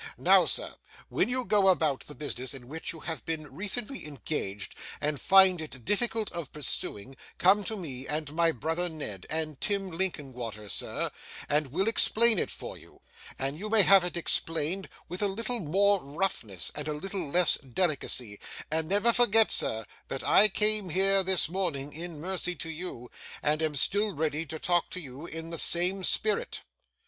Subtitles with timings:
[0.17, 0.73] Now, sir,
[1.09, 5.61] when you go about the business in which you have been recently engaged, and find
[5.61, 11.11] it difficult of pursuing, come to me and my brother Ned, and Tim Linkinwater, sir,
[11.47, 13.47] and we'll explain it for you and come soon, or it may be too late,
[13.47, 17.57] and you may have it explained with a little more roughness, and a little less
[17.59, 18.39] delicacy
[18.71, 23.11] and never forget, sir, that I came here this morning, in mercy to you,
[23.43, 26.61] and am still ready to talk to you in the same spirit.